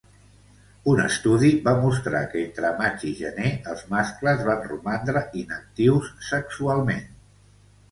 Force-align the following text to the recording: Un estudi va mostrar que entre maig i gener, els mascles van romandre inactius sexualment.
Un 0.93 1.01
estudi 1.01 1.49
va 1.67 1.73
mostrar 1.83 2.21
que 2.31 2.39
entre 2.45 2.71
maig 2.79 3.05
i 3.11 3.13
gener, 3.21 3.51
els 3.75 3.85
mascles 3.93 4.43
van 4.49 4.67
romandre 4.73 5.25
inactius 5.45 6.11
sexualment. 6.33 7.09